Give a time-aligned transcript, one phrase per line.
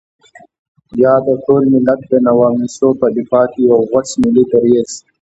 [1.03, 4.89] يا د ټول ملت د نواميسو په دفاع کې يو غوڅ ملي دريځ.